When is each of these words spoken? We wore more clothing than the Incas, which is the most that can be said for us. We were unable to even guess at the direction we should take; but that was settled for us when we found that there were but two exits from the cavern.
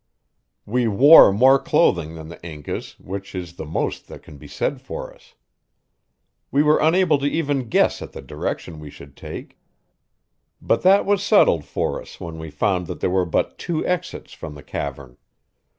We 0.65 0.87
wore 0.87 1.31
more 1.31 1.59
clothing 1.59 2.15
than 2.15 2.27
the 2.29 2.43
Incas, 2.43 2.99
which 2.99 3.35
is 3.35 3.53
the 3.53 3.67
most 3.67 4.07
that 4.07 4.23
can 4.23 4.37
be 4.39 4.47
said 4.47 4.81
for 4.81 5.13
us. 5.13 5.35
We 6.49 6.63
were 6.63 6.79
unable 6.79 7.19
to 7.19 7.27
even 7.27 7.69
guess 7.69 8.01
at 8.01 8.11
the 8.11 8.21
direction 8.23 8.79
we 8.79 8.89
should 8.89 9.15
take; 9.15 9.59
but 10.59 10.81
that 10.81 11.05
was 11.05 11.21
settled 11.23 11.65
for 11.65 12.01
us 12.01 12.19
when 12.19 12.39
we 12.39 12.49
found 12.49 12.87
that 12.87 12.99
there 12.99 13.11
were 13.11 13.27
but 13.27 13.59
two 13.59 13.85
exits 13.85 14.33
from 14.33 14.55
the 14.55 14.63
cavern. 14.63 15.17